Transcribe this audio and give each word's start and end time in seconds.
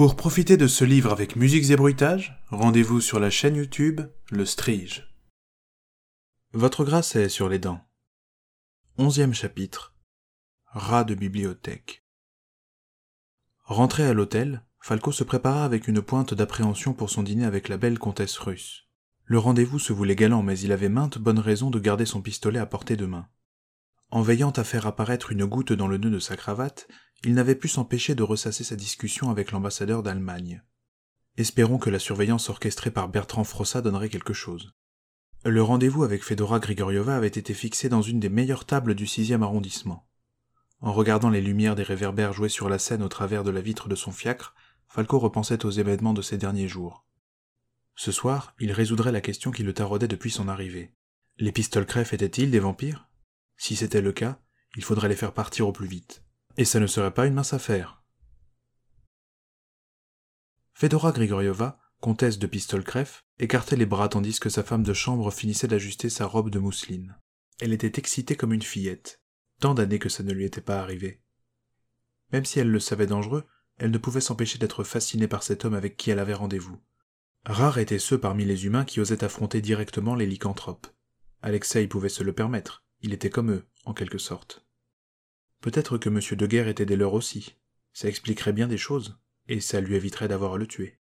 Pour 0.00 0.16
profiter 0.16 0.56
de 0.56 0.66
ce 0.66 0.82
livre 0.82 1.12
avec 1.12 1.36
musiques 1.36 1.68
et 1.68 1.76
bruitages, 1.76 2.42
rendez-vous 2.48 3.02
sur 3.02 3.20
la 3.20 3.28
chaîne 3.28 3.56
YouTube 3.56 4.00
Le 4.30 4.46
Strige. 4.46 5.14
Votre 6.54 6.86
grâce 6.86 7.16
est 7.16 7.28
sur 7.28 7.50
les 7.50 7.58
dents. 7.58 7.86
Onzième 8.96 9.34
chapitre. 9.34 9.94
Rat 10.68 11.04
de 11.04 11.14
bibliothèque. 11.14 12.02
Rentré 13.64 14.04
à 14.06 14.14
l'hôtel, 14.14 14.64
Falco 14.80 15.12
se 15.12 15.22
prépara 15.22 15.66
avec 15.66 15.86
une 15.86 16.00
pointe 16.00 16.32
d'appréhension 16.32 16.94
pour 16.94 17.10
son 17.10 17.22
dîner 17.22 17.44
avec 17.44 17.68
la 17.68 17.76
belle 17.76 17.98
comtesse 17.98 18.38
russe. 18.38 18.88
Le 19.26 19.38
rendez-vous 19.38 19.78
se 19.78 19.92
voulait 19.92 20.16
galant, 20.16 20.42
mais 20.42 20.58
il 20.60 20.72
avait 20.72 20.88
maintes 20.88 21.18
bonnes 21.18 21.38
raisons 21.38 21.68
de 21.68 21.78
garder 21.78 22.06
son 22.06 22.22
pistolet 22.22 22.58
à 22.58 22.64
portée 22.64 22.96
de 22.96 23.04
main. 23.04 23.28
En 24.10 24.22
veillant 24.22 24.50
à 24.50 24.64
faire 24.64 24.86
apparaître 24.86 25.30
une 25.30 25.44
goutte 25.44 25.72
dans 25.72 25.86
le 25.86 25.96
nœud 25.96 26.10
de 26.10 26.18
sa 26.18 26.36
cravate, 26.36 26.88
il 27.22 27.34
n'avait 27.34 27.54
pu 27.54 27.68
s'empêcher 27.68 28.14
de 28.14 28.22
ressasser 28.22 28.64
sa 28.64 28.74
discussion 28.74 29.30
avec 29.30 29.52
l'ambassadeur 29.52 30.02
d'Allemagne. 30.02 30.62
Espérons 31.36 31.78
que 31.78 31.90
la 31.90 31.98
surveillance 31.98 32.48
orchestrée 32.50 32.90
par 32.90 33.08
Bertrand 33.08 33.44
Frossa 33.44 33.82
donnerait 33.82 34.08
quelque 34.08 34.32
chose. 34.32 34.74
Le 35.44 35.62
rendez-vous 35.62 36.02
avec 36.02 36.24
Fedora 36.24 36.58
Grigoriova 36.58 37.16
avait 37.16 37.28
été 37.28 37.54
fixé 37.54 37.88
dans 37.88 38.02
une 38.02 38.20
des 38.20 38.28
meilleures 38.28 38.64
tables 38.64 38.94
du 38.94 39.06
sixième 39.06 39.42
arrondissement. 39.42 40.08
En 40.80 40.92
regardant 40.92 41.30
les 41.30 41.40
lumières 41.40 41.76
des 41.76 41.82
réverbères 41.82 42.32
jouer 42.32 42.48
sur 42.48 42.68
la 42.68 42.78
scène 42.78 43.02
au 43.02 43.08
travers 43.08 43.44
de 43.44 43.50
la 43.50 43.60
vitre 43.60 43.88
de 43.88 43.94
son 43.94 44.12
fiacre, 44.12 44.54
Falco 44.88 45.18
repensait 45.18 45.64
aux 45.64 45.70
événements 45.70 46.14
de 46.14 46.22
ces 46.22 46.36
derniers 46.36 46.68
jours. 46.68 47.06
Ce 47.94 48.12
soir, 48.12 48.54
il 48.58 48.72
résoudrait 48.72 49.12
la 49.12 49.20
question 49.20 49.50
qui 49.50 49.62
le 49.62 49.72
taraudait 49.72 50.08
depuis 50.08 50.30
son 50.30 50.48
arrivée. 50.48 50.94
Les 51.38 51.52
pistoles 51.52 51.86
crèves 51.86 52.12
étaient-ils 52.12 52.50
des 52.50 52.60
vampires? 52.60 53.09
Si 53.60 53.76
c'était 53.76 54.00
le 54.00 54.12
cas, 54.12 54.40
il 54.74 54.82
faudrait 54.82 55.10
les 55.10 55.16
faire 55.16 55.34
partir 55.34 55.68
au 55.68 55.72
plus 55.72 55.86
vite. 55.86 56.24
Et 56.56 56.64
ça 56.64 56.80
ne 56.80 56.86
serait 56.86 57.12
pas 57.12 57.26
une 57.26 57.34
mince 57.34 57.52
affaire. 57.52 58.02
Fedora 60.72 61.12
Grigoriova, 61.12 61.78
comtesse 62.00 62.38
de 62.38 62.46
pistole 62.46 62.84
crève, 62.84 63.20
écartait 63.38 63.76
les 63.76 63.84
bras 63.84 64.08
tandis 64.08 64.40
que 64.40 64.48
sa 64.48 64.62
femme 64.62 64.82
de 64.82 64.94
chambre 64.94 65.30
finissait 65.30 65.68
d'ajuster 65.68 66.08
sa 66.08 66.24
robe 66.24 66.48
de 66.48 66.58
mousseline. 66.58 67.18
Elle 67.60 67.74
était 67.74 67.98
excitée 67.98 68.34
comme 68.34 68.54
une 68.54 68.62
fillette. 68.62 69.20
Tant 69.60 69.74
d'années 69.74 69.98
que 69.98 70.08
ça 70.08 70.22
ne 70.22 70.32
lui 70.32 70.46
était 70.46 70.62
pas 70.62 70.80
arrivé. 70.80 71.22
Même 72.32 72.46
si 72.46 72.60
elle 72.60 72.70
le 72.70 72.80
savait 72.80 73.06
dangereux, 73.06 73.44
elle 73.76 73.90
ne 73.90 73.98
pouvait 73.98 74.22
s'empêcher 74.22 74.58
d'être 74.58 74.84
fascinée 74.84 75.28
par 75.28 75.42
cet 75.42 75.66
homme 75.66 75.74
avec 75.74 75.98
qui 75.98 76.10
elle 76.10 76.18
avait 76.18 76.32
rendez-vous. 76.32 76.80
Rares 77.44 77.76
étaient 77.76 77.98
ceux 77.98 78.18
parmi 78.18 78.46
les 78.46 78.64
humains 78.64 78.86
qui 78.86 79.00
osaient 79.00 79.22
affronter 79.22 79.60
directement 79.60 80.14
les 80.14 80.26
lycanthropes. 80.26 80.86
Alexei 81.42 81.86
pouvait 81.86 82.08
se 82.08 82.22
le 82.22 82.32
permettre, 82.32 82.84
il 83.02 83.12
était 83.12 83.30
comme 83.30 83.50
eux, 83.50 83.66
en 83.84 83.94
quelque 83.94 84.18
sorte. 84.18 84.64
Peut-être 85.60 85.98
que 85.98 86.08
M. 86.08 86.20
de 86.38 86.46
Guerre 86.46 86.68
était 86.68 86.86
des 86.86 86.96
leurs 86.96 87.14
aussi. 87.14 87.56
Ça 87.92 88.08
expliquerait 88.08 88.52
bien 88.52 88.68
des 88.68 88.78
choses, 88.78 89.18
et 89.48 89.60
ça 89.60 89.80
lui 89.80 89.96
éviterait 89.96 90.28
d'avoir 90.28 90.54
à 90.54 90.58
le 90.58 90.66
tuer. 90.66 90.98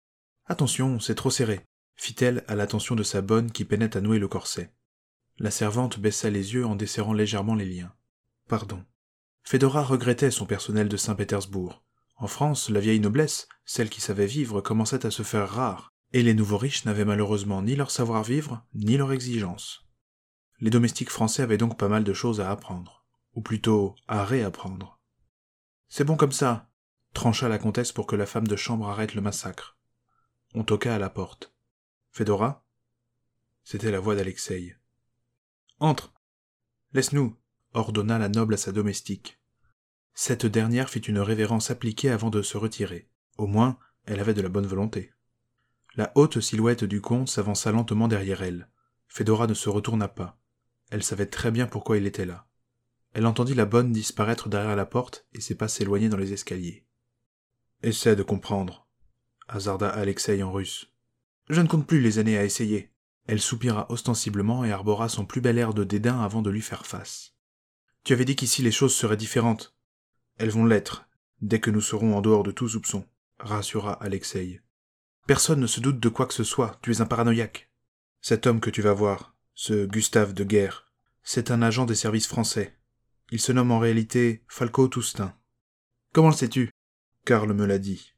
Attention, 0.45 0.99
c'est 0.99 1.15
trop 1.15 1.29
serré, 1.29 1.61
fit-elle 1.95 2.43
à 2.47 2.55
l'attention 2.55 2.95
de 2.95 3.03
sa 3.03 3.21
bonne 3.21 3.51
qui 3.51 3.65
peinait 3.65 3.97
à 3.97 4.01
nouer 4.01 4.19
le 4.19 4.27
corset. 4.27 4.73
La 5.39 5.51
servante 5.51 5.99
baissa 5.99 6.29
les 6.29 6.53
yeux 6.53 6.65
en 6.65 6.75
desserrant 6.75 7.13
légèrement 7.13 7.55
les 7.55 7.65
liens. 7.65 7.93
Pardon. 8.47 8.83
Fedora 9.43 9.83
regrettait 9.83 10.31
son 10.31 10.45
personnel 10.45 10.89
de 10.89 10.97
Saint-Pétersbourg. 10.97 11.83
En 12.15 12.27
France, 12.27 12.69
la 12.69 12.79
vieille 12.79 12.99
noblesse, 12.99 13.47
celle 13.65 13.89
qui 13.89 14.01
savait 14.01 14.25
vivre, 14.25 14.61
commençait 14.61 15.05
à 15.05 15.11
se 15.11 15.23
faire 15.23 15.49
rare, 15.49 15.91
et 16.13 16.23
les 16.23 16.33
nouveaux 16.33 16.57
riches 16.57 16.85
n'avaient 16.85 17.05
malheureusement 17.05 17.61
ni 17.61 17.75
leur 17.75 17.91
savoir-vivre, 17.91 18.65
ni 18.73 18.97
leur 18.97 19.11
exigence. 19.11 19.86
Les 20.59 20.69
domestiques 20.69 21.11
français 21.11 21.43
avaient 21.43 21.57
donc 21.57 21.77
pas 21.77 21.87
mal 21.87 22.03
de 22.03 22.13
choses 22.13 22.41
à 22.41 22.49
apprendre, 22.49 23.05
ou 23.35 23.41
plutôt 23.41 23.95
à 24.07 24.25
réapprendre. 24.25 24.99
C'est 25.87 26.03
bon 26.03 26.17
comme 26.17 26.31
ça, 26.31 26.69
trancha 27.13 27.47
la 27.47 27.59
comtesse 27.59 27.91
pour 27.91 28.07
que 28.07 28.15
la 28.15 28.25
femme 28.25 28.47
de 28.47 28.55
chambre 28.55 28.89
arrête 28.89 29.13
le 29.13 29.21
massacre. 29.21 29.77
On 30.55 30.63
toqua 30.63 30.95
à 30.95 30.99
la 30.99 31.09
porte. 31.09 31.53
Fedora? 32.11 32.65
C'était 33.63 33.91
la 33.91 33.99
voix 33.99 34.15
d'Alexei. 34.15 34.75
Entre 35.79 36.13
Laisse-nous 36.93 37.35
ordonna 37.73 38.17
la 38.17 38.29
noble 38.29 38.55
à 38.55 38.57
sa 38.57 38.71
domestique. 38.71 39.39
Cette 40.15 40.47
dernière 40.47 40.89
fit 40.89 40.99
une 40.99 41.19
révérence 41.19 41.69
appliquée 41.69 42.09
avant 42.09 42.31
de 42.31 42.41
se 42.41 42.57
retirer. 42.57 43.07
Au 43.37 43.45
moins, 43.45 43.77
elle 44.05 44.19
avait 44.19 44.33
de 44.33 44.41
la 44.41 44.49
bonne 44.49 44.65
volonté. 44.65 45.13
La 45.95 46.11
haute 46.15 46.39
silhouette 46.39 46.83
du 46.83 47.01
comte 47.01 47.29
s'avança 47.29 47.71
lentement 47.71 48.07
derrière 48.07 48.41
elle. 48.41 48.69
Fedora 49.07 49.45
ne 49.45 49.53
se 49.53 49.69
retourna 49.69 50.07
pas. 50.07 50.39
Elle 50.89 51.03
savait 51.03 51.25
très 51.25 51.51
bien 51.51 51.67
pourquoi 51.67 51.97
il 51.97 52.05
était 52.05 52.25
là. 52.25 52.47
Elle 53.13 53.25
entendit 53.25 53.55
la 53.55 53.65
bonne 53.65 53.91
disparaître 53.91 54.49
derrière 54.49 54.75
la 54.75 54.85
porte 54.85 55.25
et 55.33 55.41
ses 55.41 55.55
pas 55.55 55.67
s'éloigner 55.67 56.09
dans 56.09 56.17
les 56.17 56.33
escaliers. 56.33 56.85
Essaie 57.83 58.15
de 58.15 58.23
comprendre, 58.23 58.87
hasarda 59.47 59.89
Alexei 59.89 60.41
en 60.43 60.51
russe. 60.51 60.91
Je 61.49 61.61
ne 61.61 61.67
compte 61.67 61.87
plus 61.87 62.01
les 62.01 62.19
années 62.19 62.37
à 62.37 62.43
essayer. 62.43 62.91
Elle 63.25 63.41
soupira 63.41 63.85
ostensiblement 63.89 64.63
et 64.63 64.71
arbora 64.71 65.09
son 65.09 65.25
plus 65.25 65.41
bel 65.41 65.57
air 65.57 65.73
de 65.73 65.83
dédain 65.83 66.21
avant 66.21 66.41
de 66.41 66.49
lui 66.49 66.61
faire 66.61 66.85
face. 66.85 67.33
Tu 68.03 68.13
avais 68.13 68.25
dit 68.25 68.35
qu'ici 68.35 68.61
les 68.61 68.71
choses 68.71 68.95
seraient 68.95 69.17
différentes. 69.17 69.75
Elles 70.37 70.49
vont 70.49 70.65
l'être, 70.65 71.09
dès 71.41 71.59
que 71.59 71.71
nous 71.71 71.81
serons 71.81 72.15
en 72.15 72.21
dehors 72.21 72.43
de 72.43 72.51
tout 72.51 72.69
soupçon, 72.69 73.05
rassura 73.39 73.93
Alexei. 73.93 74.61
Personne 75.27 75.59
ne 75.59 75.67
se 75.67 75.81
doute 75.81 75.99
de 75.99 76.09
quoi 76.09 76.25
que 76.25 76.33
ce 76.33 76.45
soit, 76.45 76.79
tu 76.81 76.91
es 76.91 77.01
un 77.01 77.05
paranoïaque. 77.05 77.69
Cet 78.21 78.47
homme 78.47 78.61
que 78.61 78.69
tu 78.69 78.81
vas 78.81 78.93
voir, 78.93 79.35
ce 79.59 79.87
Gustave 79.87 80.33
de 80.33 80.43
Guerre, 80.43 80.85
c'est 81.23 81.49
un 81.49 81.63
agent 81.63 81.87
des 81.87 81.95
services 81.95 82.27
français. 82.27 82.77
Il 83.31 83.41
se 83.41 83.51
nomme 83.51 83.71
en 83.71 83.79
réalité 83.79 84.43
Falco 84.47 84.87
Toustin. 84.87 85.35
Comment 86.13 86.29
le 86.29 86.35
sais-tu? 86.35 86.69
Karl 87.25 87.51
me 87.53 87.65
l'a 87.65 87.79
dit. 87.79 88.13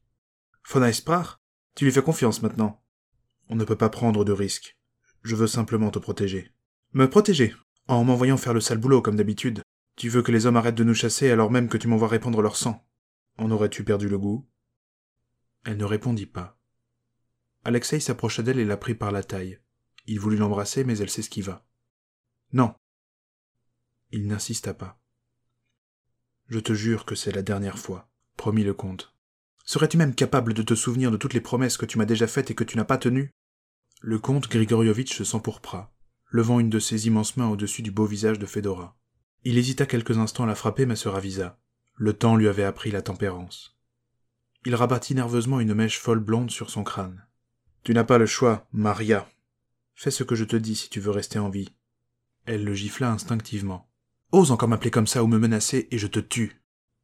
Von 0.69 0.83
Eisprach 0.83 1.37
Tu 1.75 1.85
lui 1.85 1.93
fais 1.93 2.03
confiance 2.03 2.41
maintenant. 2.41 2.83
On 3.47 3.55
ne 3.55 3.63
peut 3.63 3.77
pas 3.77 3.87
prendre 3.87 4.25
de 4.25 4.33
risques. 4.33 4.77
Je 5.23 5.37
veux 5.37 5.47
simplement 5.47 5.91
te 5.91 5.97
protéger. 5.97 6.51
Me 6.91 7.09
protéger? 7.09 7.55
En 7.87 8.03
m'envoyant 8.03 8.35
faire 8.35 8.53
le 8.53 8.59
sale 8.59 8.77
boulot 8.77 9.01
comme 9.01 9.15
d'habitude. 9.15 9.61
Tu 9.95 10.09
veux 10.09 10.21
que 10.21 10.33
les 10.33 10.45
hommes 10.45 10.57
arrêtent 10.57 10.75
de 10.75 10.83
nous 10.83 10.93
chasser 10.93 11.31
alors 11.31 11.51
même 11.51 11.69
que 11.69 11.77
tu 11.77 11.87
m'envoies 11.87 12.09
répandre 12.09 12.41
leur 12.41 12.57
sang. 12.57 12.85
En 13.37 13.49
aurais-tu 13.49 13.85
perdu 13.85 14.09
le 14.09 14.19
goût? 14.19 14.45
Elle 15.63 15.77
ne 15.77 15.85
répondit 15.85 16.25
pas. 16.25 16.59
Alexei 17.63 18.01
s'approcha 18.01 18.43
d'elle 18.43 18.59
et 18.59 18.65
la 18.65 18.75
prit 18.75 18.93
par 18.93 19.13
la 19.13 19.23
taille. 19.23 19.61
Il 20.11 20.19
voulut 20.19 20.37
l'embrasser, 20.37 20.83
mais 20.83 20.97
elle 20.97 21.09
s'esquiva. 21.11 21.63
Non. 22.51 22.73
Il 24.09 24.25
n'insista 24.25 24.73
pas. 24.73 24.99
Je 26.47 26.57
te 26.57 26.73
jure 26.73 27.05
que 27.05 27.13
c'est 27.13 27.31
la 27.31 27.43
dernière 27.43 27.77
fois, 27.77 28.09
promit 28.35 28.63
le 28.63 28.73
comte. 28.73 29.13
Serais-tu 29.65 29.97
même 29.97 30.15
capable 30.15 30.55
de 30.55 30.63
te 30.63 30.73
souvenir 30.73 31.11
de 31.11 31.17
toutes 31.17 31.35
les 31.35 31.41
promesses 31.41 31.77
que 31.77 31.85
tu 31.85 31.99
m'as 31.99 32.05
déjà 32.05 32.25
faites 32.25 32.49
et 32.49 32.55
que 32.55 32.63
tu 32.63 32.75
n'as 32.75 32.85
pas 32.85 32.97
tenues? 32.97 33.29
Le 34.01 34.17
comte 34.17 34.49
Grigoriovitch 34.49 35.15
se 35.15 35.23
s'empourpra, 35.23 35.93
levant 36.31 36.59
une 36.59 36.71
de 36.71 36.79
ses 36.79 37.05
immenses 37.05 37.37
mains 37.37 37.49
au-dessus 37.49 37.83
du 37.83 37.91
beau 37.91 38.07
visage 38.07 38.39
de 38.39 38.47
Fedora. 38.47 38.97
Il 39.43 39.59
hésita 39.59 39.85
quelques 39.85 40.17
instants 40.17 40.45
à 40.45 40.47
la 40.47 40.55
frapper, 40.55 40.87
mais 40.87 40.95
se 40.95 41.07
ravisa. 41.07 41.59
Le 41.93 42.13
temps 42.13 42.35
lui 42.35 42.47
avait 42.47 42.63
appris 42.63 42.89
la 42.89 43.03
tempérance. 43.03 43.77
Il 44.65 44.73
rabattit 44.73 45.13
nerveusement 45.13 45.59
une 45.59 45.75
mèche 45.75 45.99
folle 45.99 46.19
blonde 46.19 46.49
sur 46.49 46.71
son 46.71 46.83
crâne. 46.83 47.27
Tu 47.83 47.93
n'as 47.93 48.05
pas 48.05 48.17
le 48.17 48.25
choix, 48.25 48.67
Maria. 48.73 49.29
Fais 49.99 50.11
ce 50.11 50.23
que 50.23 50.35
je 50.35 50.45
te 50.45 50.55
dis 50.55 50.77
si 50.77 50.89
tu 50.89 51.01
veux 51.01 51.11
rester 51.11 51.39
en 51.39 51.49
vie. 51.49 51.73
Elle 52.45 52.63
le 52.63 52.73
gifla 52.73 53.11
instinctivement. 53.11 53.91
Ose 54.31 54.51
encore 54.53 54.69
m'appeler 54.69 54.91
comme 54.91 55.07
ça 55.07 55.25
ou 55.25 55.27
me 55.27 55.37
menacer 55.37 55.89
et 55.91 55.97
je 55.97 56.07
te 56.07 56.21
tue. 56.21 56.61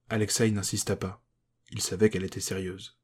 Alexei 0.10 0.50
n'insista 0.50 0.96
pas. 0.96 1.22
Il 1.72 1.82
savait 1.82 2.10
qu'elle 2.10 2.24
était 2.24 2.40
sérieuse. 2.40 2.98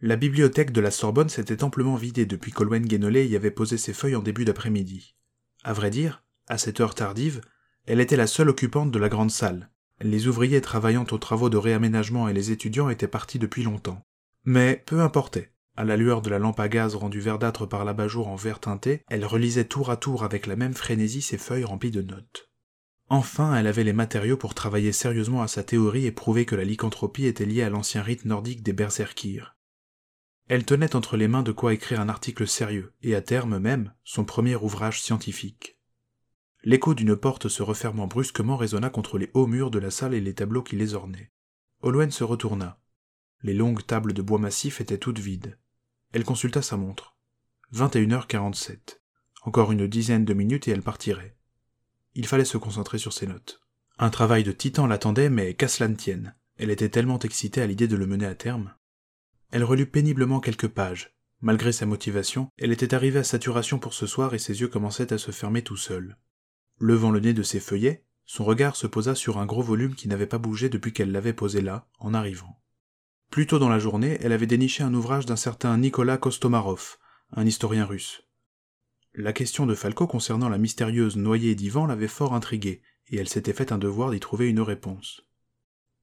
La 0.00 0.16
bibliothèque 0.16 0.72
de 0.72 0.80
la 0.80 0.90
Sorbonne 0.90 1.28
s'était 1.28 1.62
amplement 1.62 1.94
vidée 1.94 2.26
depuis 2.26 2.50
qu'Olwen 2.50 2.84
Guénolé 2.84 3.28
y 3.28 3.36
avait 3.36 3.52
posé 3.52 3.78
ses 3.78 3.92
feuilles 3.92 4.16
en 4.16 4.22
début 4.22 4.44
d'après-midi. 4.44 5.14
À 5.62 5.72
vrai 5.72 5.90
dire, 5.90 6.24
à 6.48 6.58
cette 6.58 6.80
heure 6.80 6.96
tardive, 6.96 7.42
elle 7.84 8.00
était 8.00 8.16
la 8.16 8.26
seule 8.26 8.48
occupante 8.48 8.90
de 8.90 8.98
la 8.98 9.08
grande 9.08 9.30
salle. 9.30 9.70
Les 10.00 10.26
ouvriers 10.26 10.60
travaillant 10.62 11.06
aux 11.12 11.18
travaux 11.18 11.48
de 11.48 11.58
réaménagement 11.58 12.28
et 12.28 12.32
les 12.32 12.50
étudiants 12.50 12.88
étaient 12.88 13.06
partis 13.06 13.38
depuis 13.38 13.62
longtemps. 13.62 14.04
Mais 14.42 14.82
peu 14.84 15.00
importait. 15.00 15.52
À 15.76 15.84
la 15.84 15.98
lueur 15.98 16.22
de 16.22 16.30
la 16.30 16.38
lampe 16.38 16.58
à 16.58 16.68
gaz 16.68 16.94
rendue 16.94 17.20
verdâtre 17.20 17.66
par 17.66 17.84
l'abat-jour 17.84 18.28
en 18.28 18.36
vert 18.36 18.60
teinté, 18.60 19.02
elle 19.10 19.26
relisait 19.26 19.66
tour 19.66 19.90
à 19.90 19.98
tour 19.98 20.24
avec 20.24 20.46
la 20.46 20.56
même 20.56 20.72
frénésie 20.72 21.20
ses 21.20 21.36
feuilles 21.36 21.64
remplies 21.64 21.90
de 21.90 22.00
notes. 22.00 22.50
Enfin, 23.08 23.54
elle 23.54 23.66
avait 23.66 23.84
les 23.84 23.92
matériaux 23.92 24.38
pour 24.38 24.54
travailler 24.54 24.90
sérieusement 24.90 25.42
à 25.42 25.48
sa 25.48 25.62
théorie 25.62 26.06
et 26.06 26.12
prouver 26.12 26.46
que 26.46 26.56
la 26.56 26.64
lycanthropie 26.64 27.26
était 27.26 27.44
liée 27.44 27.62
à 27.62 27.68
l'ancien 27.68 28.02
rite 28.02 28.24
nordique 28.24 28.62
des 28.62 28.72
berserkirs. 28.72 29.54
Elle 30.48 30.64
tenait 30.64 30.96
entre 30.96 31.16
les 31.18 31.28
mains 31.28 31.42
de 31.42 31.52
quoi 31.52 31.74
écrire 31.74 32.00
un 32.00 32.08
article 32.08 32.48
sérieux, 32.48 32.94
et 33.02 33.14
à 33.14 33.20
terme 33.20 33.58
même, 33.58 33.92
son 34.02 34.24
premier 34.24 34.56
ouvrage 34.56 35.02
scientifique. 35.02 35.78
L'écho 36.64 36.94
d'une 36.94 37.16
porte 37.16 37.48
se 37.48 37.62
refermant 37.62 38.06
brusquement 38.06 38.56
résonna 38.56 38.88
contre 38.88 39.18
les 39.18 39.30
hauts 39.34 39.46
murs 39.46 39.70
de 39.70 39.78
la 39.78 39.90
salle 39.90 40.14
et 40.14 40.20
les 40.20 40.34
tableaux 40.34 40.62
qui 40.62 40.76
les 40.76 40.94
ornaient. 40.94 41.30
Olwen 41.82 42.10
se 42.10 42.24
retourna. 42.24 42.80
Les 43.42 43.54
longues 43.54 43.84
tables 43.86 44.14
de 44.14 44.22
bois 44.22 44.38
massif 44.38 44.80
étaient 44.80 44.98
toutes 44.98 45.18
vides. 45.18 45.58
Elle 46.16 46.24
consulta 46.24 46.62
sa 46.62 46.78
montre. 46.78 47.14
21h47. 47.74 49.00
Encore 49.42 49.70
une 49.70 49.86
dizaine 49.86 50.24
de 50.24 50.32
minutes 50.32 50.66
et 50.66 50.70
elle 50.70 50.80
partirait. 50.80 51.36
Il 52.14 52.26
fallait 52.26 52.46
se 52.46 52.56
concentrer 52.56 52.96
sur 52.96 53.12
ses 53.12 53.26
notes. 53.26 53.60
Un 53.98 54.08
travail 54.08 54.42
de 54.42 54.50
titan 54.50 54.86
l'attendait, 54.86 55.28
mais 55.28 55.52
qu'à 55.52 55.68
cela 55.68 55.90
ne 55.90 55.94
tienne. 55.94 56.34
Elle 56.56 56.70
était 56.70 56.88
tellement 56.88 57.18
excitée 57.18 57.60
à 57.60 57.66
l'idée 57.66 57.86
de 57.86 57.96
le 57.96 58.06
mener 58.06 58.24
à 58.24 58.34
terme. 58.34 58.72
Elle 59.50 59.62
relut 59.62 59.84
péniblement 59.84 60.40
quelques 60.40 60.68
pages. 60.68 61.14
Malgré 61.42 61.70
sa 61.70 61.84
motivation, 61.84 62.48
elle 62.56 62.72
était 62.72 62.94
arrivée 62.94 63.18
à 63.18 63.22
saturation 63.22 63.78
pour 63.78 63.92
ce 63.92 64.06
soir 64.06 64.32
et 64.32 64.38
ses 64.38 64.62
yeux 64.62 64.68
commençaient 64.68 65.12
à 65.12 65.18
se 65.18 65.32
fermer 65.32 65.60
tout 65.60 65.76
seuls. 65.76 66.16
Levant 66.78 67.10
le 67.10 67.20
nez 67.20 67.34
de 67.34 67.42
ses 67.42 67.60
feuillets, 67.60 68.06
son 68.24 68.46
regard 68.46 68.74
se 68.74 68.86
posa 68.86 69.14
sur 69.14 69.36
un 69.36 69.44
gros 69.44 69.60
volume 69.60 69.94
qui 69.94 70.08
n'avait 70.08 70.24
pas 70.24 70.38
bougé 70.38 70.70
depuis 70.70 70.94
qu'elle 70.94 71.12
l'avait 71.12 71.34
posé 71.34 71.60
là, 71.60 71.86
en 71.98 72.14
arrivant. 72.14 72.58
Plus 73.30 73.46
tôt 73.46 73.58
dans 73.58 73.68
la 73.68 73.78
journée, 73.78 74.18
elle 74.20 74.32
avait 74.32 74.46
déniché 74.46 74.82
un 74.82 74.94
ouvrage 74.94 75.26
d'un 75.26 75.36
certain 75.36 75.76
Nicolas 75.76 76.16
Kostomarov, 76.16 76.96
un 77.32 77.46
historien 77.46 77.84
russe. 77.84 78.22
La 79.14 79.32
question 79.32 79.66
de 79.66 79.74
Falco 79.74 80.06
concernant 80.06 80.48
la 80.48 80.58
mystérieuse 80.58 81.16
noyée 81.16 81.54
d'Ivan 81.54 81.86
l'avait 81.86 82.08
fort 82.08 82.34
intriguée, 82.34 82.82
et 83.08 83.16
elle 83.16 83.28
s'était 83.28 83.52
fait 83.52 83.72
un 83.72 83.78
devoir 83.78 84.10
d'y 84.10 84.20
trouver 84.20 84.48
une 84.48 84.60
réponse. 84.60 85.22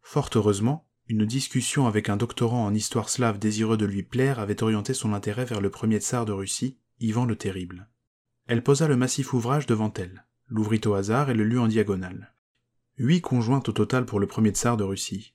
Fort 0.01 0.29
heureusement, 0.35 0.87
une 1.07 1.25
discussion 1.25 1.85
avec 1.85 2.09
un 2.09 2.17
doctorant 2.17 2.65
en 2.65 2.73
histoire 2.73 3.09
slave 3.09 3.37
désireux 3.37 3.77
de 3.77 3.85
lui 3.85 4.03
plaire 4.03 4.39
avait 4.39 4.63
orienté 4.63 4.93
son 4.93 5.13
intérêt 5.13 5.45
vers 5.45 5.61
le 5.61 5.69
premier 5.69 5.99
tsar 5.99 6.25
de 6.25 6.31
Russie, 6.31 6.79
Ivan 6.99 7.25
le 7.25 7.35
Terrible. 7.35 7.89
Elle 8.47 8.63
posa 8.63 8.87
le 8.87 8.95
massif 8.95 9.33
ouvrage 9.33 9.65
devant 9.65 9.91
elle, 9.93 10.25
l'ouvrit 10.47 10.81
au 10.85 10.93
hasard 10.93 11.29
et 11.29 11.33
le 11.33 11.43
lut 11.43 11.59
en 11.59 11.67
diagonale. 11.67 12.33
Huit 12.97 13.21
conjointes 13.21 13.69
au 13.69 13.73
total 13.73 14.05
pour 14.05 14.19
le 14.19 14.27
premier 14.27 14.51
tsar 14.51 14.77
de 14.77 14.83
Russie. 14.83 15.33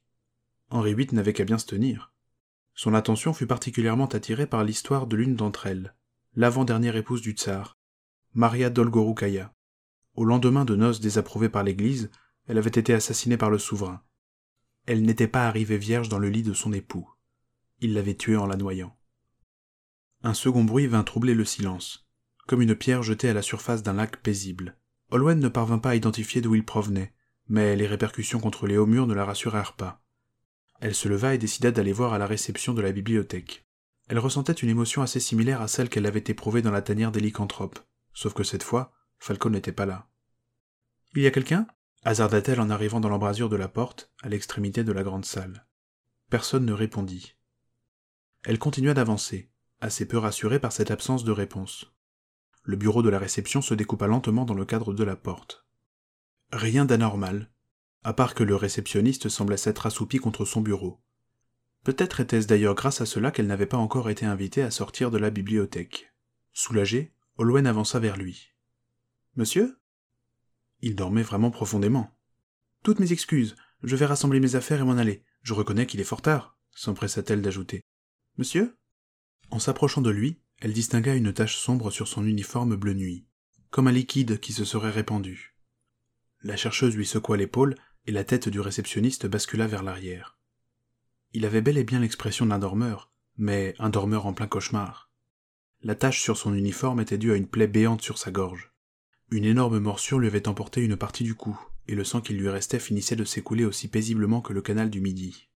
Henri 0.70 0.94
VIII 0.94 1.08
n'avait 1.12 1.32
qu'à 1.32 1.44
bien 1.44 1.58
se 1.58 1.66
tenir. 1.66 2.12
Son 2.74 2.94
attention 2.94 3.32
fut 3.32 3.46
particulièrement 3.46 4.06
attirée 4.06 4.46
par 4.46 4.64
l'histoire 4.64 5.06
de 5.06 5.16
l'une 5.16 5.34
d'entre 5.34 5.66
elles, 5.66 5.94
l'avant-dernière 6.36 6.96
épouse 6.96 7.22
du 7.22 7.32
tsar, 7.32 7.78
Maria 8.34 8.70
Dolgorukaya. 8.70 9.54
Au 10.14 10.24
lendemain 10.24 10.64
de 10.64 10.76
noces 10.76 11.00
désapprouvées 11.00 11.48
par 11.48 11.64
l'Église, 11.64 12.10
elle 12.46 12.58
avait 12.58 12.68
été 12.68 12.94
assassinée 12.94 13.36
par 13.36 13.50
le 13.50 13.58
souverain. 13.58 14.02
Elle 14.86 15.02
n'était 15.02 15.28
pas 15.28 15.46
arrivée 15.46 15.78
vierge 15.78 16.08
dans 16.08 16.18
le 16.18 16.28
lit 16.28 16.42
de 16.42 16.54
son 16.54 16.72
époux. 16.72 17.08
Il 17.80 17.94
l'avait 17.94 18.14
tuée 18.14 18.36
en 18.36 18.46
la 18.46 18.56
noyant. 18.56 18.96
Un 20.22 20.34
second 20.34 20.64
bruit 20.64 20.86
vint 20.86 21.04
troubler 21.04 21.34
le 21.34 21.44
silence, 21.44 22.08
comme 22.46 22.62
une 22.62 22.74
pierre 22.74 23.02
jetée 23.02 23.28
à 23.28 23.34
la 23.34 23.42
surface 23.42 23.82
d'un 23.82 23.92
lac 23.94 24.22
paisible. 24.22 24.76
Olwen 25.10 25.38
ne 25.38 25.48
parvint 25.48 25.78
pas 25.78 25.90
à 25.90 25.94
identifier 25.94 26.40
d'où 26.40 26.54
il 26.54 26.64
provenait, 26.64 27.12
mais 27.48 27.76
les 27.76 27.86
répercussions 27.86 28.40
contre 28.40 28.66
les 28.66 28.76
hauts 28.76 28.86
murs 28.86 29.06
ne 29.06 29.14
la 29.14 29.24
rassurèrent 29.24 29.74
pas. 29.74 30.02
Elle 30.80 30.94
se 30.94 31.08
leva 31.08 31.34
et 31.34 31.38
décida 31.38 31.70
d'aller 31.70 31.92
voir 31.92 32.12
à 32.12 32.18
la 32.18 32.26
réception 32.26 32.72
de 32.72 32.82
la 32.82 32.92
bibliothèque. 32.92 33.66
Elle 34.08 34.18
ressentait 34.18 34.52
une 34.52 34.68
émotion 34.68 35.02
assez 35.02 35.20
similaire 35.20 35.60
à 35.60 35.68
celle 35.68 35.88
qu'elle 35.88 36.06
avait 36.06 36.24
éprouvée 36.26 36.62
dans 36.62 36.70
la 36.70 36.82
tanière 36.82 37.12
des 37.12 37.20
lycanthropes, 37.20 37.80
sauf 38.14 38.32
que 38.32 38.44
cette 38.44 38.62
fois, 38.62 38.92
Falcon 39.18 39.50
n'était 39.50 39.72
pas 39.72 39.86
là. 39.86 40.08
Il 41.14 41.22
y 41.22 41.26
a 41.26 41.30
quelqu'un? 41.30 41.66
hasarda-t-elle 42.04 42.60
en 42.60 42.70
arrivant 42.70 43.00
dans 43.00 43.08
l'embrasure 43.08 43.48
de 43.48 43.56
la 43.56 43.68
porte, 43.68 44.12
à 44.22 44.28
l'extrémité 44.28 44.84
de 44.84 44.92
la 44.92 45.02
grande 45.02 45.24
salle. 45.24 45.66
Personne 46.30 46.64
ne 46.64 46.72
répondit. 46.72 47.34
Elle 48.44 48.58
continua 48.58 48.94
d'avancer, 48.94 49.50
assez 49.80 50.06
peu 50.06 50.16
rassurée 50.16 50.60
par 50.60 50.72
cette 50.72 50.90
absence 50.90 51.24
de 51.24 51.32
réponse. 51.32 51.92
Le 52.62 52.76
bureau 52.76 53.02
de 53.02 53.08
la 53.08 53.18
réception 53.18 53.62
se 53.62 53.74
découpa 53.74 54.06
lentement 54.06 54.44
dans 54.44 54.54
le 54.54 54.64
cadre 54.64 54.94
de 54.94 55.04
la 55.04 55.16
porte. 55.16 55.66
Rien 56.52 56.84
d'anormal, 56.84 57.50
à 58.02 58.12
part 58.12 58.34
que 58.34 58.44
le 58.44 58.56
réceptionniste 58.56 59.28
semblait 59.28 59.56
s'être 59.56 59.86
assoupi 59.86 60.18
contre 60.18 60.44
son 60.44 60.60
bureau. 60.60 61.00
Peut-être 61.84 62.20
était-ce 62.20 62.46
d'ailleurs 62.46 62.74
grâce 62.74 63.00
à 63.00 63.06
cela 63.06 63.30
qu'elle 63.30 63.46
n'avait 63.46 63.66
pas 63.66 63.76
encore 63.76 64.10
été 64.10 64.26
invitée 64.26 64.62
à 64.62 64.70
sortir 64.70 65.10
de 65.10 65.18
la 65.18 65.30
bibliothèque. 65.30 66.12
Soulagée, 66.52 67.12
Olwen 67.36 67.66
avança 67.66 67.98
vers 67.98 68.16
lui. 68.16 68.52
Monsieur? 69.36 69.78
Il 70.80 70.96
dormait 70.96 71.22
vraiment 71.22 71.50
profondément. 71.50 72.16
Toutes 72.82 73.00
mes 73.00 73.12
excuses, 73.12 73.56
je 73.82 73.96
vais 73.96 74.06
rassembler 74.06 74.40
mes 74.40 74.54
affaires 74.54 74.80
et 74.80 74.84
m'en 74.84 74.98
aller. 74.98 75.24
Je 75.42 75.54
reconnais 75.54 75.86
qu'il 75.86 76.00
est 76.00 76.04
fort 76.04 76.22
tard, 76.22 76.56
s'empressa-t-elle 76.74 77.42
d'ajouter. 77.42 77.82
Monsieur? 78.36 78.76
En 79.50 79.58
s'approchant 79.58 80.02
de 80.02 80.10
lui, 80.10 80.40
elle 80.60 80.72
distingua 80.72 81.14
une 81.14 81.32
tache 81.32 81.56
sombre 81.56 81.90
sur 81.90 82.08
son 82.08 82.26
uniforme 82.26 82.76
bleu 82.76 82.94
nuit, 82.94 83.26
comme 83.70 83.86
un 83.86 83.92
liquide 83.92 84.40
qui 84.40 84.52
se 84.52 84.64
serait 84.64 84.90
répandu. 84.90 85.56
La 86.42 86.56
chercheuse 86.56 86.96
lui 86.96 87.06
secoua 87.06 87.36
l'épaule 87.36 87.74
et 88.08 88.10
la 88.10 88.24
tête 88.24 88.48
du 88.48 88.58
réceptionniste 88.58 89.26
bascula 89.26 89.66
vers 89.66 89.82
l'arrière. 89.82 90.38
Il 91.34 91.44
avait 91.44 91.60
bel 91.60 91.76
et 91.76 91.84
bien 91.84 92.00
l'expression 92.00 92.46
d'un 92.46 92.58
dormeur, 92.58 93.12
mais 93.36 93.74
un 93.78 93.90
dormeur 93.90 94.24
en 94.24 94.32
plein 94.32 94.46
cauchemar. 94.46 95.10
La 95.82 95.94
tache 95.94 96.22
sur 96.22 96.38
son 96.38 96.54
uniforme 96.54 97.00
était 97.00 97.18
due 97.18 97.32
à 97.32 97.36
une 97.36 97.46
plaie 97.46 97.66
béante 97.66 98.00
sur 98.00 98.16
sa 98.16 98.30
gorge. 98.30 98.72
Une 99.30 99.44
énorme 99.44 99.78
morsure 99.78 100.18
lui 100.18 100.26
avait 100.26 100.48
emporté 100.48 100.80
une 100.80 100.96
partie 100.96 101.22
du 101.22 101.34
cou, 101.34 101.60
et 101.86 101.94
le 101.94 102.02
sang 102.02 102.22
qui 102.22 102.32
lui 102.32 102.48
restait 102.48 102.78
finissait 102.78 103.14
de 103.14 103.24
s'écouler 103.24 103.66
aussi 103.66 103.88
paisiblement 103.88 104.40
que 104.40 104.54
le 104.54 104.62
canal 104.62 104.88
du 104.88 105.02
Midi. 105.02 105.50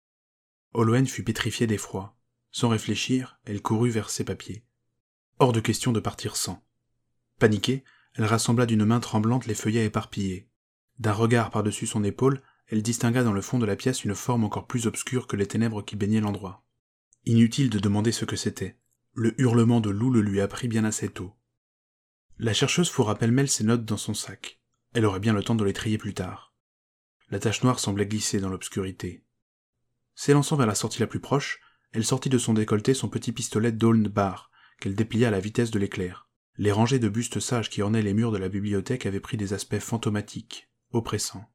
Olwen 0.75 1.07
fut 1.07 1.25
pétrifiée 1.25 1.67
d'effroi. 1.67 2.19
Sans 2.51 2.69
réfléchir, 2.69 3.41
elle 3.47 3.63
courut 3.63 3.89
vers 3.89 4.11
ses 4.11 4.25
papiers. 4.25 4.63
Hors 5.39 5.55
de 5.55 5.61
question 5.61 5.91
de 5.91 6.01
partir 6.01 6.37
sans. 6.37 6.63
Paniquée, 7.39 7.83
elle 8.15 8.27
rassembla 8.27 8.67
d'une 8.67 8.85
main 8.85 9.01
tremblante 9.01 9.47
les 9.47 9.55
feuillets 9.55 9.87
éparpillés. 9.87 10.51
D'un 10.99 11.13
regard 11.13 11.51
par-dessus 11.51 11.87
son 11.87 12.05
épaule, 12.05 12.41
elle 12.69 12.83
distingua 12.83 13.23
dans 13.23 13.33
le 13.33 13.43
fond 13.43 13.59
de 13.59 13.67
la 13.67 13.77
pièce 13.77 14.05
une 14.05 14.15
forme 14.15 14.45
encore 14.45 14.67
plus 14.67 14.87
obscure 14.87 15.27
que 15.27 15.37
les 15.37 15.47
ténèbres 15.47 15.83
qui 15.83 15.97
baignaient 15.97 16.21
l'endroit. 16.21 16.65
Inutile 17.25 17.71
de 17.71 17.79
demander 17.79 18.13
ce 18.13 18.25
que 18.25 18.37
c'était. 18.37 18.79
Le 19.15 19.39
hurlement 19.41 19.81
de 19.81 19.91
loup 19.91 20.11
le 20.11 20.23
lui 20.23 20.41
apprit 20.41 20.69
bien 20.69 20.85
assez 20.85 21.09
tôt. 21.09 21.35
La 22.39 22.55
chercheuse 22.55 22.91
fourra 22.91 23.15
pêle-mêle 23.15 23.49
ses 23.49 23.65
notes 23.65 23.85
dans 23.85 23.97
son 23.97 24.15
sac. 24.15 24.61
Elle 24.95 25.05
aurait 25.05 25.21
bien 25.21 25.33
le 25.33 25.45
temps 25.45 25.55
de 25.55 25.65
les 25.65 25.73
trier 25.73 25.99
plus 25.99 26.15
tard. 26.15 26.55
La 27.31 27.39
tache 27.39 27.63
noire 27.63 27.79
semblait 27.79 28.07
glisser 28.07 28.41
dans 28.41 28.49
l'obscurité. 28.49 29.25
S'élançant 30.15 30.57
vers 30.57 30.67
la 30.67 30.75
sortie 30.75 31.01
la 31.01 31.07
plus 31.07 31.21
proche, 31.21 31.61
elle 31.93 32.05
sortit 32.05 32.29
de 32.29 32.39
son 32.39 32.55
décolleté 32.55 32.95
son 32.95 33.09
petit 33.09 33.33
pistolet 33.33 33.73
d'Oln 33.73 34.09
Bar, 34.09 34.51
qu'elle 34.81 34.95
déplia 34.95 35.29
à 35.29 35.31
la 35.31 35.41
vitesse 35.41 35.71
de 35.71 35.79
l'éclair. 35.79 36.29
Les 36.57 36.73
rangées 36.73 36.99
de 36.99 37.09
bustes 37.09 37.41
sages 37.41 37.71
qui 37.71 37.83
ornaient 37.83 38.03
les 38.03 38.15
murs 38.15 38.33
de 38.33 38.39
la 38.39 38.49
bibliothèque 38.49 39.07
avaient 39.07 39.21
pris 39.21 39.37
des 39.37 39.53
aspects 39.53 39.79
fantomatiques, 39.79 40.72
oppressants. 40.93 41.49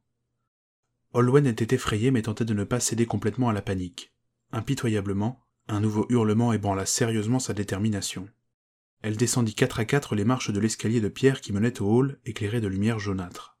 Holwen 1.12 1.46
était 1.46 1.74
effrayé 1.74 2.10
mais 2.10 2.22
tentait 2.22 2.44
de 2.44 2.54
ne 2.54 2.64
pas 2.64 2.80
céder 2.80 3.06
complètement 3.06 3.48
à 3.48 3.52
la 3.52 3.62
panique. 3.62 4.12
Impitoyablement, 4.52 5.40
un 5.68 5.80
nouveau 5.80 6.06
hurlement 6.08 6.52
ébranla 6.52 6.86
sérieusement 6.86 7.38
sa 7.38 7.54
détermination. 7.54 8.28
Elle 9.02 9.16
descendit 9.16 9.54
quatre 9.54 9.80
à 9.80 9.84
quatre 9.84 10.14
les 10.16 10.24
marches 10.24 10.50
de 10.50 10.60
l'escalier 10.60 11.00
de 11.00 11.08
pierre 11.08 11.40
qui 11.40 11.52
menait 11.52 11.80
au 11.80 11.86
hall 11.86 12.18
éclairé 12.24 12.60
de 12.60 12.66
lumière 12.66 12.98
jaunâtre. 12.98 13.58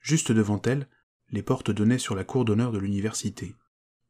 Juste 0.00 0.32
devant 0.32 0.60
elle, 0.62 0.88
les 1.30 1.42
portes 1.42 1.70
donnaient 1.70 1.98
sur 1.98 2.14
la 2.14 2.24
cour 2.24 2.44
d'honneur 2.44 2.72
de 2.72 2.78
l'université. 2.78 3.54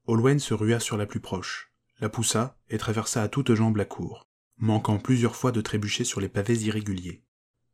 Holwen 0.06 0.38
se 0.38 0.54
rua 0.54 0.80
sur 0.80 0.96
la 0.96 1.06
plus 1.06 1.20
proche, 1.20 1.72
la 2.00 2.08
poussa 2.08 2.58
et 2.68 2.78
traversa 2.78 3.22
à 3.22 3.28
toutes 3.28 3.54
jambes 3.54 3.76
la 3.76 3.84
cour, 3.84 4.26
manquant 4.56 4.98
plusieurs 4.98 5.36
fois 5.36 5.52
de 5.52 5.60
trébucher 5.60 6.04
sur 6.04 6.20
les 6.20 6.28
pavés 6.28 6.58
irréguliers. 6.64 7.22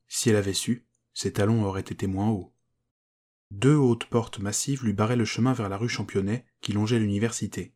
Si 0.09 0.29
elle 0.29 0.37
avait 0.37 0.53
su, 0.53 0.87
ses 1.15 1.33
talons 1.33 1.65
auraient 1.65 1.81
été 1.81 2.07
moins 2.07 2.29
hauts. 2.29 2.53
Deux 3.51 3.75
hautes 3.75 4.05
portes 4.07 4.39
massives 4.39 4.85
lui 4.85 4.93
barraient 4.93 5.17
le 5.17 5.25
chemin 5.25 5.53
vers 5.53 5.69
la 5.69 5.79
rue 5.79 5.89
Championnet 5.89 6.45
qui 6.61 6.73
longeait 6.73 6.99
l'université. 6.99 7.75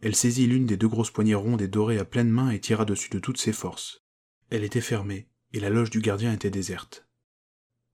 Elle 0.00 0.16
saisit 0.16 0.46
l'une 0.46 0.66
des 0.66 0.76
deux 0.76 0.88
grosses 0.88 1.10
poignées 1.10 1.34
rondes 1.34 1.60
et 1.60 1.68
dorées 1.68 1.98
à 1.98 2.04
pleine 2.04 2.30
main 2.30 2.50
et 2.50 2.60
tira 2.60 2.84
dessus 2.84 3.10
de 3.10 3.18
toutes 3.18 3.38
ses 3.38 3.52
forces. 3.52 4.04
Elle 4.50 4.64
était 4.64 4.80
fermée, 4.80 5.28
et 5.52 5.60
la 5.60 5.70
loge 5.70 5.90
du 5.90 6.00
gardien 6.00 6.32
était 6.32 6.50
déserte. 6.50 7.06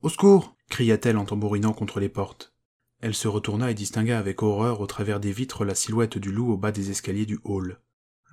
Au 0.02 0.08
secours 0.08 0.54
cria-t-elle 0.68 1.16
en 1.16 1.24
tambourinant 1.24 1.72
contre 1.72 1.98
les 1.98 2.08
portes. 2.08 2.54
Elle 3.00 3.14
se 3.14 3.28
retourna 3.28 3.70
et 3.70 3.74
distingua 3.74 4.18
avec 4.18 4.42
horreur 4.42 4.80
au 4.80 4.86
travers 4.86 5.20
des 5.20 5.32
vitres 5.32 5.64
la 5.64 5.74
silhouette 5.74 6.18
du 6.18 6.30
loup 6.30 6.52
au 6.52 6.56
bas 6.56 6.72
des 6.72 6.90
escaliers 6.90 7.26
du 7.26 7.40
hall. 7.44 7.80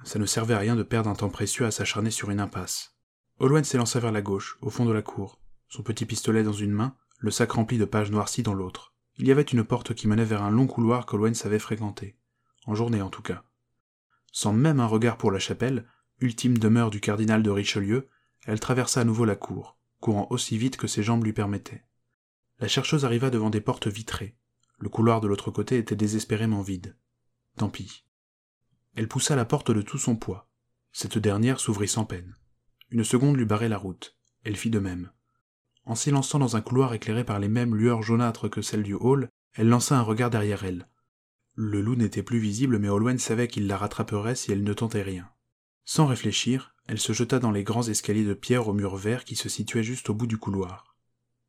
Ça 0.03 0.19
ne 0.19 0.25
servait 0.25 0.53
à 0.53 0.59
rien 0.59 0.75
de 0.75 0.83
perdre 0.83 1.09
un 1.09 1.15
temps 1.15 1.29
précieux 1.29 1.65
à 1.65 1.71
s'acharner 1.71 2.11
sur 2.11 2.29
une 2.29 2.39
impasse. 2.39 2.95
Olwen 3.39 3.63
s'élança 3.63 3.99
vers 3.99 4.11
la 4.11 4.21
gauche, 4.21 4.57
au 4.61 4.69
fond 4.69 4.85
de 4.85 4.91
la 4.91 5.01
cour, 5.01 5.41
son 5.67 5.83
petit 5.83 6.05
pistolet 6.05 6.43
dans 6.43 6.53
une 6.53 6.71
main, 6.71 6.95
le 7.21 7.29
sac 7.29 7.51
rempli 7.51 7.77
de 7.77 7.85
pages 7.85 8.09
noircies 8.09 8.41
dans 8.41 8.55
l'autre. 8.55 8.93
Il 9.17 9.27
y 9.27 9.31
avait 9.31 9.43
une 9.43 9.63
porte 9.63 9.93
qui 9.93 10.07
menait 10.07 10.25
vers 10.25 10.41
un 10.41 10.49
long 10.49 10.65
couloir 10.65 11.05
qu'Olwen 11.05 11.35
savait 11.35 11.59
fréquenter, 11.59 12.17
en 12.65 12.73
journée 12.73 13.03
en 13.03 13.11
tout 13.11 13.21
cas. 13.21 13.43
Sans 14.31 14.53
même 14.53 14.79
un 14.79 14.87
regard 14.87 15.17
pour 15.17 15.31
la 15.31 15.37
chapelle, 15.37 15.85
ultime 16.19 16.57
demeure 16.57 16.89
du 16.89 16.99
cardinal 16.99 17.43
de 17.43 17.51
Richelieu, 17.51 18.09
elle 18.47 18.59
traversa 18.59 19.01
à 19.01 19.03
nouveau 19.03 19.25
la 19.25 19.35
cour, 19.35 19.77
courant 19.99 20.25
aussi 20.31 20.57
vite 20.57 20.77
que 20.77 20.87
ses 20.87 21.03
jambes 21.03 21.23
lui 21.23 21.33
permettaient. 21.33 21.85
La 22.59 22.67
chercheuse 22.67 23.05
arriva 23.05 23.29
devant 23.29 23.51
des 23.51 23.61
portes 23.61 23.87
vitrées. 23.87 24.35
Le 24.79 24.89
couloir 24.89 25.21
de 25.21 25.27
l'autre 25.27 25.51
côté 25.51 25.77
était 25.77 25.95
désespérément 25.95 26.61
vide. 26.61 26.97
Tant 27.55 27.69
pis. 27.69 28.05
Elle 28.95 29.07
poussa 29.07 29.35
la 29.35 29.45
porte 29.45 29.69
de 29.69 29.83
tout 29.83 29.99
son 29.99 30.15
poids. 30.15 30.49
Cette 30.91 31.19
dernière 31.19 31.59
s'ouvrit 31.59 31.87
sans 31.87 32.05
peine. 32.05 32.35
Une 32.89 33.03
seconde 33.03 33.37
lui 33.37 33.45
barrait 33.45 33.69
la 33.69 33.77
route. 33.77 34.17
Elle 34.43 34.57
fit 34.57 34.71
de 34.71 34.79
même. 34.79 35.11
En 35.85 35.95
s'élançant 35.95 36.39
dans 36.39 36.55
un 36.55 36.61
couloir 36.61 36.93
éclairé 36.93 37.23
par 37.23 37.39
les 37.39 37.47
mêmes 37.47 37.75
lueurs 37.75 38.03
jaunâtres 38.03 38.49
que 38.49 38.61
celles 38.61 38.83
du 38.83 38.93
hall, 38.93 39.29
elle 39.53 39.67
lança 39.67 39.97
un 39.97 40.03
regard 40.03 40.29
derrière 40.29 40.63
elle. 40.63 40.87
Le 41.55 41.81
loup 41.81 41.95
n'était 41.95 42.23
plus 42.23 42.39
visible, 42.39 42.79
mais 42.79 42.89
Olwen 42.89 43.17
savait 43.17 43.47
qu'il 43.47 43.67
la 43.67 43.77
rattraperait 43.77 44.35
si 44.35 44.51
elle 44.51 44.63
ne 44.63 44.73
tentait 44.73 45.01
rien. 45.01 45.29
Sans 45.83 46.05
réfléchir, 46.05 46.73
elle 46.87 46.99
se 46.99 47.13
jeta 47.13 47.39
dans 47.39 47.51
les 47.51 47.63
grands 47.63 47.87
escaliers 47.87 48.23
de 48.23 48.33
pierre 48.33 48.67
aux 48.67 48.73
murs 48.73 48.95
verts 48.95 49.25
qui 49.25 49.35
se 49.35 49.49
situaient 49.49 49.83
juste 49.83 50.09
au 50.09 50.13
bout 50.13 50.27
du 50.27 50.37
couloir. 50.37 50.95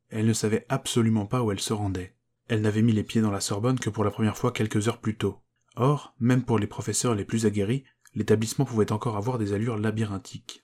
Elle 0.09 0.25
ne 0.25 0.33
savait 0.33 0.65
absolument 0.69 1.25
pas 1.25 1.41
où 1.41 1.51
elle 1.51 1.59
se 1.59 1.73
rendait. 1.73 2.15
Elle 2.47 2.61
n'avait 2.61 2.81
mis 2.81 2.91
les 2.91 3.03
pieds 3.03 3.21
dans 3.21 3.31
la 3.31 3.39
Sorbonne 3.39 3.79
que 3.79 3.89
pour 3.89 4.03
la 4.03 4.11
première 4.11 4.37
fois 4.37 4.51
quelques 4.51 4.87
heures 4.87 4.99
plus 4.99 5.15
tôt. 5.15 5.39
Or, 5.75 6.13
même 6.19 6.43
pour 6.43 6.59
les 6.59 6.67
professeurs 6.67 7.15
les 7.15 7.25
plus 7.25 7.45
aguerris, 7.45 7.83
l'établissement 8.13 8.65
pouvait 8.65 8.91
encore 8.91 9.17
avoir 9.17 9.37
des 9.37 9.53
allures 9.53 9.77
labyrinthiques. 9.77 10.63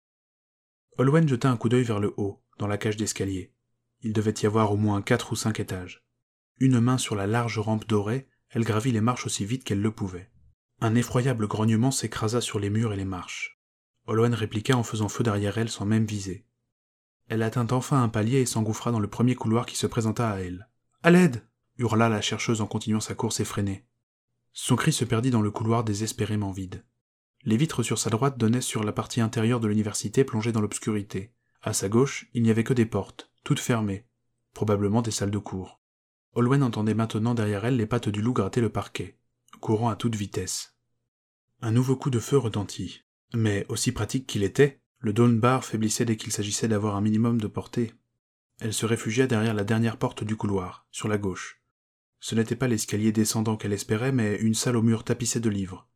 Olwen 0.98 1.28
jeta 1.28 1.50
un 1.50 1.58
coup 1.58 1.70
d'œil 1.70 1.84
vers 1.84 2.00
le 2.00 2.14
haut, 2.18 2.44
dans 2.58 2.68
la 2.68 2.78
cage 2.78 2.98
d'escalier. 2.98 3.54
Il 4.02 4.14
devait 4.14 4.34
y 4.42 4.46
avoir 4.46 4.72
au 4.72 4.78
moins 4.78 5.02
quatre 5.02 5.34
ou 5.34 5.36
cinq 5.36 5.60
étages. 5.60 6.06
Une 6.60 6.80
main 6.80 6.98
sur 6.98 7.16
la 7.16 7.28
large 7.28 7.60
rampe 7.60 7.88
dorée, 7.88 8.30
elle 8.50 8.64
gravit 8.64 8.92
les 8.92 9.02
marches 9.02 9.26
aussi 9.26 9.46
vite 9.46 9.64
qu'elle 9.64 9.82
le 9.82 9.92
pouvait. 9.92 10.32
Un 10.82 10.96
effroyable 10.96 11.48
grognement 11.48 11.92
s'écrasa 11.92 12.40
sur 12.40 12.60
les 12.60 12.70
murs 12.70 12.94
et 12.94 12.98
les 12.98 13.06
marches. 13.06 13.60
Olwen 14.08 14.34
répliqua 14.34 14.76
en 14.76 14.84
faisant 14.84 15.10
feu 15.10 15.24
derrière 15.24 15.58
elle 15.58 15.70
sans 15.70 15.86
même 15.86 16.06
viser. 16.06 16.46
Elle 17.28 17.44
atteint 17.44 17.68
enfin 17.72 18.02
un 18.02 18.10
palier 18.10 18.40
et 18.40 18.46
s'engouffra 18.46 18.92
dans 18.92 19.00
le 19.00 19.10
premier 19.10 19.36
couloir 19.36 19.66
qui 19.66 19.76
se 19.76 19.88
présenta 19.88 20.30
à 20.30 20.40
elle. 20.40 20.70
À 21.04 21.12
l'aide 21.12 21.46
hurla 21.78 22.10
la 22.10 22.22
chercheuse 22.22 22.62
en 22.62 22.68
continuant 22.68 23.00
sa 23.00 23.16
course 23.16 23.40
effrénée. 23.40 23.86
Son 24.52 24.76
cri 24.76 24.92
se 24.92 25.06
perdit 25.06 25.32
dans 25.32 25.42
le 25.42 25.52
couloir 25.52 25.84
désespérément 25.84 26.52
vide. 26.52 26.84
Les 27.44 27.56
vitres 27.56 27.84
sur 27.84 27.98
sa 27.98 28.10
droite 28.10 28.38
donnaient 28.38 28.62
sur 28.62 28.84
la 28.84 28.92
partie 28.92 29.22
intérieure 29.22 29.60
de 29.60 29.68
l'université 29.68 30.24
plongée 30.24 30.52
dans 30.52 30.60
l'obscurité. 30.60 31.34
À 31.62 31.74
sa 31.74 31.88
gauche, 31.88 32.28
il 32.34 32.44
n'y 32.44 32.52
avait 32.52 32.64
que 32.64 32.74
des 32.74 32.86
portes, 32.86 33.29
toutes 33.44 33.60
fermées, 33.60 34.06
probablement 34.54 35.02
des 35.02 35.12
salles 35.12 35.32
de 35.32 35.38
cours. 35.38 35.82
Olwen 36.34 36.64
entendait 36.64 36.94
maintenant 36.94 37.34
derrière 37.34 37.66
elle 37.66 37.78
les 37.78 37.86
pattes 37.86 38.10
du 38.10 38.22
loup 38.22 38.34
gratter 38.34 38.62
le 38.62 38.70
parquet, 38.70 39.18
courant 39.60 39.90
à 39.90 39.96
toute 39.96 40.16
vitesse. 40.16 40.76
Un 41.62 41.72
nouveau 41.72 41.96
coup 41.96 42.10
de 42.10 42.20
feu 42.20 42.38
retentit. 42.38 43.04
Mais, 43.34 43.66
aussi 43.70 43.92
pratique 43.92 44.28
qu'il 44.28 44.44
était, 44.44 44.82
le 45.00 45.14
Dawn 45.14 45.40
Bar 45.40 45.66
faiblissait 45.66 46.06
dès 46.06 46.18
qu'il 46.18 46.32
s'agissait 46.32 46.68
d'avoir 46.68 46.96
un 46.96 47.02
minimum 47.02 47.40
de 47.40 47.48
portée. 47.48 47.94
Elle 48.60 48.74
se 48.74 48.86
réfugia 48.86 49.28
derrière 49.28 49.54
la 49.54 49.64
dernière 49.64 49.98
porte 49.98 50.24
du 50.24 50.36
couloir, 50.36 50.88
sur 50.92 51.08
la 51.08 51.18
gauche. 51.18 51.62
Ce 52.20 52.36
n'était 52.36 52.56
pas 52.56 52.68
l'escalier 52.68 53.12
descendant 53.12 53.56
qu'elle 53.56 53.74
espérait, 53.74 54.12
mais 54.12 54.36
une 54.38 54.56
salle 54.56 54.76
au 54.76 54.82
mur 54.82 55.04
tapissé 55.04 55.40
de 55.40 55.50
livres. 55.50 55.88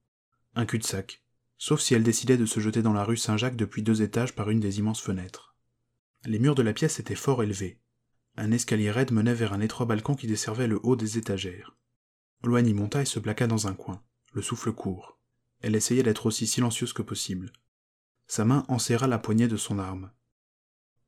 Un 0.56 0.66
cul-de-sac, 0.66 1.24
sauf 1.58 1.82
si 1.82 1.94
elle 1.94 2.04
décidait 2.04 2.38
de 2.38 2.46
se 2.46 2.60
jeter 2.60 2.82
dans 2.82 2.94
la 2.94 3.04
rue 3.04 3.18
Saint-Jacques 3.18 3.56
depuis 3.56 3.84
deux 3.84 4.02
étages 4.02 4.36
par 4.36 4.50
une 4.50 4.60
des 4.60 4.80
immenses 4.80 5.02
fenêtres. 5.02 5.53
Les 6.26 6.40
murs 6.40 6.56
de 6.56 6.62
la 6.62 6.74
pièce 6.74 7.00
étaient 7.00 7.16
fort 7.16 7.44
élevés. 7.44 7.80
Un 8.38 8.52
escalier 8.52 8.92
raide 8.92 9.12
menait 9.12 9.34
vers 9.34 9.54
un 9.54 9.60
étroit 9.60 9.86
balcon 9.86 10.16
qui 10.16 10.28
desservait 10.28 10.68
le 10.68 10.80
haut 10.84 10.96
des 10.96 11.18
étagères. 11.18 11.76
Loan 12.44 12.66
y 12.66 12.74
monta 12.74 13.02
et 13.02 13.06
se 13.06 13.20
plaqua 13.20 13.48
dans 13.48 13.68
un 13.68 13.74
coin, 13.74 14.02
le 14.32 14.42
souffle 14.42 14.72
court. 14.72 15.20
Elle 15.60 15.76
essayait 15.76 16.04
d'être 16.04 16.26
aussi 16.26 16.48
silencieuse 16.48 16.94
que 16.94 17.02
possible. 17.02 17.52
Sa 18.28 18.46
main 18.46 18.66
enserra 18.70 19.08
la 19.08 19.20
poignée 19.20 19.48
de 19.48 19.58
son 19.58 19.80
arme. 19.80 20.12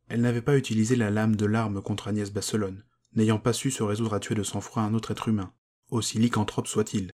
Elle 0.08 0.22
n'avait 0.22 0.42
pas 0.42 0.58
utilisé 0.58 0.96
la 0.96 1.10
lame 1.10 1.36
de 1.36 1.46
l'arme 1.46 1.82
contre 1.82 2.10
Agnès 2.10 2.32
Basselone, 2.32 2.84
n'ayant 3.14 3.40
pas 3.40 3.54
su 3.54 3.72
se 3.72 3.84
résoudre 3.84 4.14
à 4.14 4.20
tuer 4.20 4.36
de 4.36 4.44
sang-froid 4.44 4.84
un 4.84 4.94
autre 4.94 5.12
être 5.12 5.30
humain, 5.30 5.54
aussi 5.90 6.20
lycanthrope 6.20 6.68
soit-il. 6.68 7.12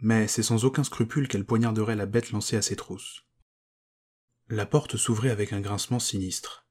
Mais 0.00 0.28
c'est 0.28 0.42
sans 0.42 0.64
aucun 0.64 0.84
scrupule 0.84 1.28
qu'elle 1.28 1.46
poignarderait 1.46 1.96
la 1.96 2.06
bête 2.06 2.32
lancée 2.32 2.56
à 2.56 2.62
ses 2.62 2.76
trousses. 2.76 3.24
La 4.48 4.66
porte 4.66 4.96
s'ouvrait 4.96 5.30
avec 5.30 5.52
un 5.52 5.60
grincement 5.60 5.98
sinistre. 5.98 6.67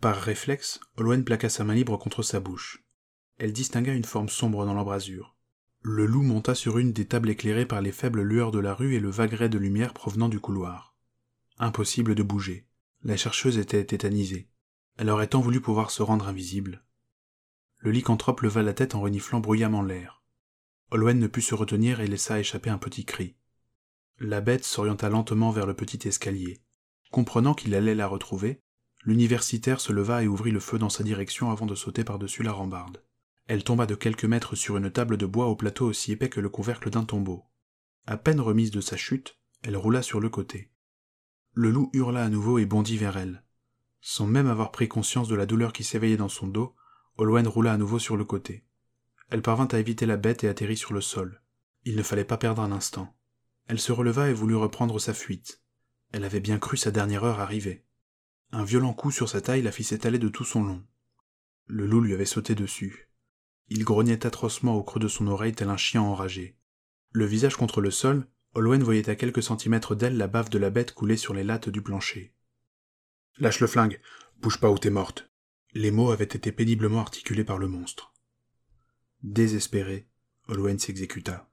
Par 0.00 0.16
réflexe, 0.16 0.80
Olwen 0.96 1.24
plaqua 1.24 1.48
sa 1.48 1.64
main 1.64 1.74
libre 1.74 1.96
contre 1.96 2.22
sa 2.22 2.40
bouche. 2.40 2.84
Elle 3.38 3.52
distingua 3.52 3.92
une 3.92 4.04
forme 4.04 4.28
sombre 4.28 4.64
dans 4.64 4.74
l'embrasure. 4.74 5.36
Le 5.82 6.06
loup 6.06 6.22
monta 6.22 6.54
sur 6.54 6.78
une 6.78 6.92
des 6.92 7.06
tables 7.06 7.30
éclairées 7.30 7.66
par 7.66 7.80
les 7.80 7.92
faibles 7.92 8.22
lueurs 8.22 8.50
de 8.50 8.58
la 8.58 8.74
rue 8.74 8.94
et 8.94 9.00
le 9.00 9.10
vague 9.10 9.32
ray 9.32 9.48
de 9.48 9.58
lumière 9.58 9.94
provenant 9.94 10.28
du 10.28 10.38
couloir. 10.38 10.94
Impossible 11.58 12.14
de 12.14 12.22
bouger. 12.22 12.66
La 13.02 13.16
chercheuse 13.16 13.56
était 13.56 13.84
tétanisée. 13.84 14.50
Elle 14.98 15.08
aurait 15.08 15.28
tant 15.28 15.40
voulu 15.40 15.60
pouvoir 15.60 15.90
se 15.90 16.02
rendre 16.02 16.28
invisible. 16.28 16.84
Le 17.78 17.90
lycanthrope 17.90 18.42
leva 18.42 18.62
la 18.62 18.74
tête 18.74 18.94
en 18.94 19.00
reniflant 19.00 19.40
bruyamment 19.40 19.82
l'air. 19.82 20.22
Olwen 20.90 21.18
ne 21.18 21.26
put 21.26 21.40
se 21.40 21.54
retenir 21.54 22.00
et 22.00 22.06
laissa 22.06 22.38
échapper 22.38 22.68
un 22.68 22.78
petit 22.78 23.06
cri. 23.06 23.36
La 24.18 24.42
bête 24.42 24.64
s'orienta 24.64 25.08
lentement 25.08 25.50
vers 25.50 25.66
le 25.66 25.72
petit 25.72 26.06
escalier. 26.06 26.60
Comprenant 27.10 27.54
qu'il 27.54 27.74
allait 27.74 27.94
la 27.94 28.06
retrouver, 28.06 28.60
l'universitaire 29.02 29.80
se 29.80 29.92
leva 29.92 30.22
et 30.22 30.28
ouvrit 30.28 30.50
le 30.50 30.60
feu 30.60 30.78
dans 30.78 30.88
sa 30.88 31.04
direction 31.04 31.50
avant 31.50 31.66
de 31.66 31.74
sauter 31.74 32.04
par-dessus 32.04 32.42
la 32.42 32.52
rambarde. 32.52 33.02
Elle 33.46 33.64
tomba 33.64 33.86
de 33.86 33.94
quelques 33.94 34.24
mètres 34.24 34.54
sur 34.54 34.76
une 34.76 34.90
table 34.90 35.16
de 35.16 35.26
bois 35.26 35.46
au 35.46 35.56
plateau 35.56 35.86
aussi 35.86 36.12
épais 36.12 36.28
que 36.28 36.40
le 36.40 36.48
couvercle 36.48 36.90
d'un 36.90 37.04
tombeau. 37.04 37.44
À 38.06 38.16
peine 38.16 38.40
remise 38.40 38.70
de 38.70 38.80
sa 38.80 38.96
chute, 38.96 39.38
elle 39.62 39.76
roula 39.76 40.02
sur 40.02 40.20
le 40.20 40.28
côté. 40.28 40.70
Le 41.52 41.70
loup 41.70 41.90
hurla 41.92 42.24
à 42.24 42.28
nouveau 42.28 42.58
et 42.58 42.66
bondit 42.66 42.96
vers 42.96 43.16
elle. 43.16 43.42
Sans 44.00 44.26
même 44.26 44.46
avoir 44.46 44.70
pris 44.70 44.88
conscience 44.88 45.28
de 45.28 45.34
la 45.34 45.46
douleur 45.46 45.72
qui 45.72 45.84
s'éveillait 45.84 46.16
dans 46.16 46.28
son 46.28 46.46
dos, 46.46 46.74
Olwen 47.16 47.46
roula 47.48 47.72
à 47.72 47.76
nouveau 47.76 47.98
sur 47.98 48.16
le 48.16 48.24
côté. 48.24 48.64
Elle 49.30 49.42
parvint 49.42 49.68
à 49.72 49.78
éviter 49.78 50.06
la 50.06 50.16
bête 50.16 50.44
et 50.44 50.48
atterrit 50.48 50.76
sur 50.76 50.94
le 50.94 51.00
sol. 51.00 51.42
Il 51.84 51.96
ne 51.96 52.02
fallait 52.02 52.24
pas 52.24 52.36
perdre 52.36 52.62
un 52.62 52.72
instant. 52.72 53.14
Elle 53.66 53.80
se 53.80 53.92
releva 53.92 54.28
et 54.28 54.32
voulut 54.32 54.56
reprendre 54.56 54.98
sa 54.98 55.14
fuite. 55.14 55.62
Elle 56.12 56.24
avait 56.24 56.40
bien 56.40 56.58
cru 56.58 56.76
sa 56.76 56.90
dernière 56.90 57.24
heure 57.24 57.40
arriver. 57.40 57.84
Un 58.52 58.64
violent 58.64 58.92
coup 58.92 59.10
sur 59.10 59.28
sa 59.28 59.40
taille 59.40 59.62
la 59.62 59.72
fit 59.72 59.84
s'étaler 59.84 60.18
de 60.18 60.28
tout 60.28 60.44
son 60.44 60.64
long. 60.64 60.84
Le 61.66 61.86
loup 61.86 62.00
lui 62.00 62.14
avait 62.14 62.24
sauté 62.24 62.54
dessus. 62.54 63.08
Il 63.68 63.84
grognait 63.84 64.26
atrocement 64.26 64.74
au 64.74 64.82
creux 64.82 64.98
de 64.98 65.06
son 65.06 65.28
oreille 65.28 65.52
tel 65.52 65.68
un 65.68 65.76
chien 65.76 66.02
enragé. 66.02 66.56
Le 67.12 67.26
visage 67.26 67.56
contre 67.56 67.80
le 67.80 67.92
sol, 67.92 68.26
Olwen 68.54 68.82
voyait 68.82 69.08
à 69.08 69.14
quelques 69.14 69.42
centimètres 69.42 69.94
d'elle 69.94 70.16
la 70.16 70.26
bave 70.26 70.50
de 70.50 70.58
la 70.58 70.70
bête 70.70 70.92
couler 70.92 71.16
sur 71.16 71.34
les 71.34 71.44
lattes 71.44 71.68
du 71.68 71.82
plancher. 71.82 72.34
Lâche 73.38 73.60
le 73.60 73.68
flingue, 73.68 74.00
bouge 74.38 74.58
pas 74.58 74.70
ou 74.70 74.78
t'es 74.78 74.90
morte. 74.90 75.30
Les 75.72 75.92
mots 75.92 76.10
avaient 76.10 76.24
été 76.24 76.50
péniblement 76.50 77.00
articulés 77.00 77.44
par 77.44 77.58
le 77.58 77.68
monstre. 77.68 78.12
Désespéré, 79.22 80.08
Olwen 80.48 80.78
s'exécuta. 80.78 81.49